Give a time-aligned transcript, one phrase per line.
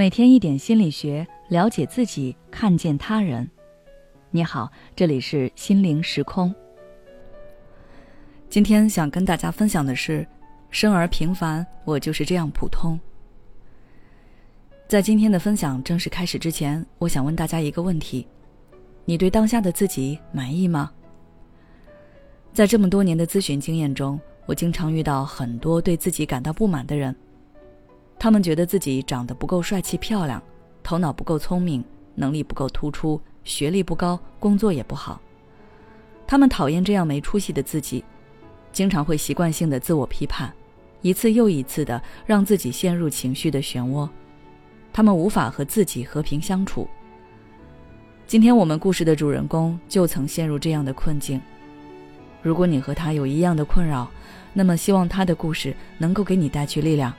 [0.00, 3.46] 每天一点心理学，了解自己，看见他人。
[4.30, 6.54] 你好，这里是心灵时空。
[8.48, 10.26] 今天想跟大家分享的是：
[10.70, 12.98] 生而平凡，我就是这样普通。
[14.88, 18.26] 在今天的分享正式开始之前，我想问大家一个问题：
[19.04, 20.90] 你对当下的自己满意吗？
[22.54, 27.14] 在这么多年的咨询经验中，我经常遇到很多对自己感到不满的人。
[28.20, 30.42] 他们觉得自己长得不够帅气漂亮，
[30.82, 31.82] 头脑不够聪明，
[32.14, 35.18] 能力不够突出，学历不高，工作也不好。
[36.26, 38.04] 他们讨厌这样没出息的自己，
[38.72, 40.52] 经常会习惯性的自我批判，
[41.00, 44.06] 一次又一次的让自己陷入情绪的漩涡。
[44.92, 46.86] 他们无法和自己和平相处。
[48.26, 51.40] 今天我们故事的主人公就曾陷入这样的困境。
[52.42, 54.10] 如果你和他有一样的困扰，
[54.52, 57.10] 那么希望他的故事能够给你带去力量。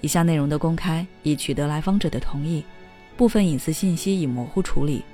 [0.00, 2.64] 以下内容的公开已取得来访者的同意，
[3.16, 5.04] 部分隐私信息已模糊处理。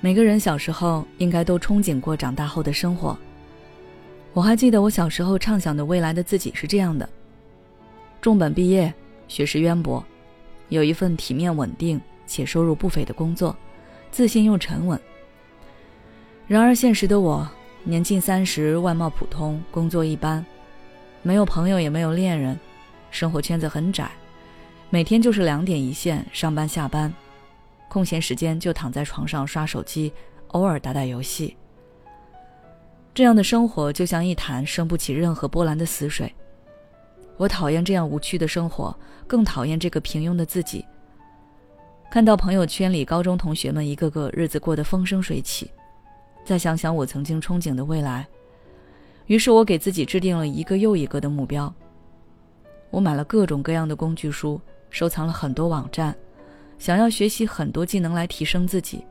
[0.00, 3.18] 每个人小时候应该都憧憬过长大后的生活。
[4.32, 7.06] 我还记得我小时候畅想的未来的自己是这样的：
[8.22, 8.92] 重本毕业，
[9.28, 10.02] 学识渊博，
[10.70, 13.54] 有一份体面稳定且收入不菲的工作，
[14.10, 14.98] 自信又沉稳。
[16.46, 17.46] 然而现实的我，
[17.84, 20.42] 年近三十，外貌普通，工作一般。
[21.22, 22.58] 没有朋友，也没有恋人，
[23.10, 24.10] 生活圈子很窄，
[24.88, 27.12] 每天就是两点一线，上班下班，
[27.88, 30.12] 空闲时间就躺在床上刷手机，
[30.48, 31.56] 偶尔打打游戏。
[33.12, 36.32] 这样的生活就像一潭生不起任何波澜的死水。
[37.36, 40.84] 我讨厌这样无趣的生活，更讨厌这个平庸的自己。
[42.10, 45.70] 看到朋友圈里高中同学们一个个日子过得风生水起，
[46.44, 48.26] 再想想我曾经憧憬的未来。
[49.30, 51.72] 于是我给自己制定了一个又一个的目标。
[52.90, 56.12] 我买了各种各样的工具书，收藏了很多网站，
[56.80, 59.06] 想要学习很多技能来提升自己。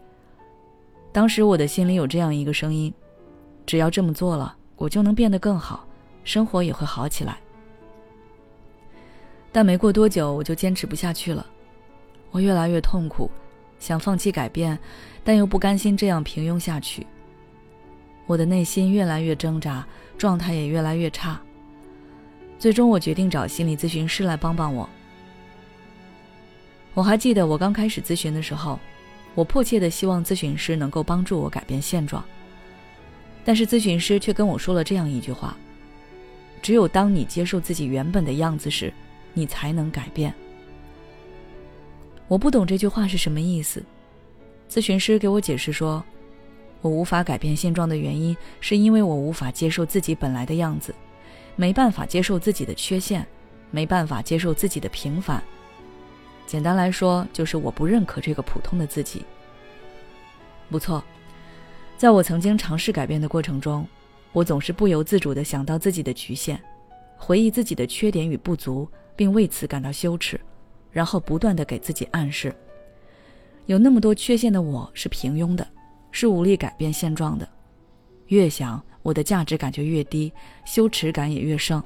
[1.13, 2.93] 当时我的心里有这样一个声音：
[3.65, 5.87] 只要这么做了，我就能变得更好，
[6.25, 7.37] 生活也会好起来。
[9.53, 11.45] 但没过多久，我就坚持不下去了。
[12.31, 13.31] 我越来越痛苦，
[13.79, 14.77] 想放弃改变，
[15.23, 17.07] 但又不甘心这样平庸下去。
[18.27, 19.87] 我的内心越来越挣扎，
[20.19, 21.39] 状态也越来越差。
[22.59, 24.87] 最终，我决定找心理咨询师来帮帮我。
[26.93, 28.77] 我还记得我刚开始咨询的时候，
[29.33, 32.21] 我迫切的希望咨询师能够帮助我改变现状。
[33.45, 35.57] 但是咨询师却跟我说了这样一句话
[36.61, 38.93] ：“只有当你接受自己原本的样子时，
[39.33, 40.33] 你才能改变。”
[42.27, 43.81] 我不懂这句话是什么意思。
[44.69, 46.03] 咨询师给我解释说。
[46.81, 50.95] 我无法改变现状的原因，是因为我无法接受自己本来的样子，
[51.55, 53.25] 没办法接受自己的缺陷，
[53.69, 55.43] 没办法接受自己的平凡。
[56.47, 59.25] 简单来说，就是我不认可这个普通的自己。
[60.69, 61.03] 不错，
[61.97, 63.85] 在我曾经尝试改变的过程中，
[64.31, 66.59] 我总是不由自主地想到自己的局限，
[67.17, 70.39] 回忆自己的缺点与不足，并为此感到羞耻，
[70.91, 72.55] 然后不断地给自己暗示：
[73.65, 75.67] 有那么多缺陷的我是平庸的。
[76.11, 77.47] 是无力改变现状的，
[78.27, 80.31] 越想我的价值感就越低，
[80.65, 81.81] 羞耻感也越盛。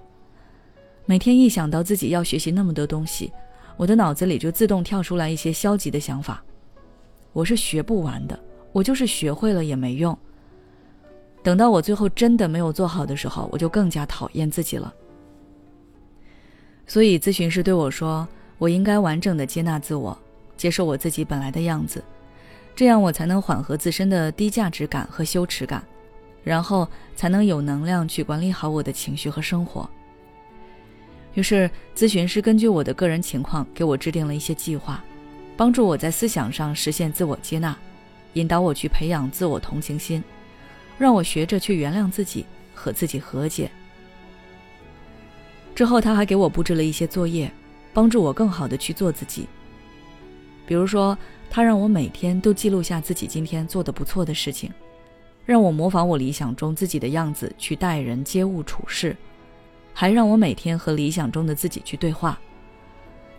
[1.05, 3.31] 每天一想到自己要学习那么多东西，
[3.75, 6.43] 我的脑子里就自动跳出来一些消极的想法。
[7.33, 8.39] 我是学不完的，
[8.71, 10.17] 我就是学会了也没用。
[11.41, 14.93] 等到我最后真的没有做好的时候，我就更加讨厌自己了。
[16.87, 18.25] 所以咨询师对我说
[18.57, 20.17] ：“我应该完整的接纳自我，
[20.55, 22.01] 接受我自己本来的样子。”
[22.75, 25.83] 这样我才能缓和自身的低价值感和羞耻感，
[26.43, 29.87] 然后才能有能量去管理好我的情绪和生活。
[31.35, 35.03] 于是，咨询师根据我的个人情况给我制定了一些计划，
[35.55, 37.77] 帮助我在思想上实现自我接纳，
[38.33, 40.23] 引导我去培养自我同情心，
[40.97, 43.69] 让我学着去原谅自己和自己和解。
[45.73, 47.51] 之后，他还给我布置了一些作业，
[47.93, 49.47] 帮助我更好的去做自己，
[50.65, 51.17] 比如说。
[51.55, 54.71] 他让我每天都记录下自己今天做的不错的事情，
[55.45, 59.15] 让我模仿我理想中自己的样子去待人接物处事，
[59.93, 62.39] 还让我每天和理想中的自己去对话，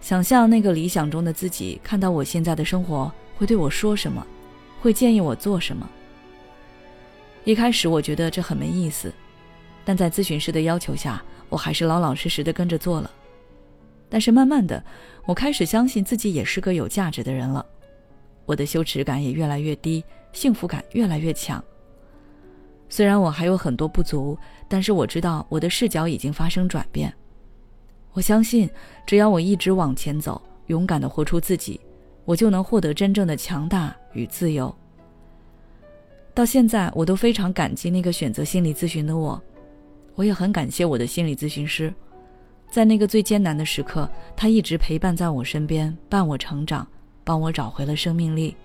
[0.00, 4.24] 想象那个理想中的自己看到我现在的生活会对我说什么，
[4.80, 5.90] 会建议我做什么。
[7.42, 9.12] 一开始我觉得这很没意思，
[9.84, 13.10] 但在咨询师的要求下，我还是老老实实的跟着做了。
[14.14, 14.80] 但是慢慢的，
[15.26, 17.66] 我开始相信自己也是个有价值的人了。
[18.46, 21.60] 我的羞耻感也越来越低，幸福感越来越强。
[22.88, 24.38] 虽然我还有很多不足，
[24.68, 27.12] 但是我知道我的视角已经发生转变。
[28.12, 28.70] 我相信，
[29.04, 31.80] 只要我一直往前走，勇敢的活出自己，
[32.24, 34.72] 我就能获得真正的强大与自由。
[36.32, 39.42] 到现在，我都非常感激那个选择心理咨询的我，
[40.14, 41.92] 我也很感谢我的心理咨询师，
[42.74, 46.84] 在那个最艰难的时刻，他一直陪伴在我身边，伴我成长，
[47.22, 48.56] 帮我找回了生命力。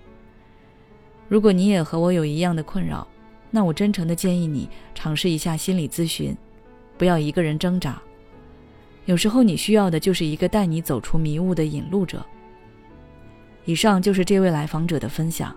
[1.28, 3.06] 如果你也和我有一样的困扰，
[3.52, 6.36] 那我真诚的建议你尝试一下心理咨询，
[6.98, 8.02] 不要一个人挣扎。
[9.04, 12.26] 有时候你需要的就是一个带你走出迷雾的引路者。
[13.64, 15.54] 以上就是这位来访者的分享。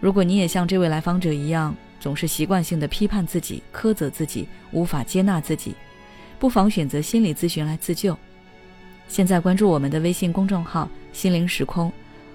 [0.00, 5.76] 如果你也像这位来访者一样，总是习惯性的批判自己、苛责自己、无法接纳自己，
[6.38, 8.16] 不妨选择心理咨询来自救。
[9.08, 11.92] 现在关注我们的微信公众号“心灵时空”，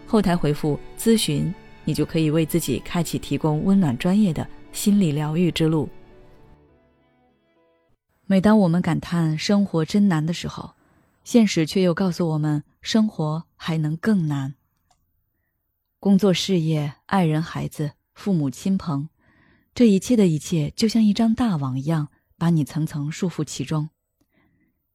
[0.07, 1.53] 后台回复“咨询”，
[1.85, 5.87] 你就可以为自己开启提供温暖专业的心理疗愈之路。
[8.25, 10.73] 每当我们感叹生活真难的时候，
[11.23, 14.55] 现实却又告诉我们，生活还能更难。
[15.99, 19.07] 工作、事业、爱人、孩子、父母亲朋，
[19.75, 22.07] 这一切的一切，就像一张大网一样，
[22.37, 23.89] 把你层层束缚其中。